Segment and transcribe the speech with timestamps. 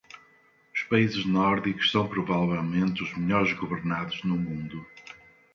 [0.73, 4.83] Os países nórdicos são provavelmente os melhores governados no mundo.